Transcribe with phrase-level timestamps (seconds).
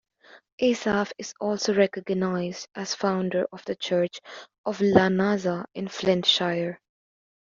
[0.59, 4.19] Asaph is also recognized as founder of the church
[4.65, 6.79] of Llanasa in Flintshire.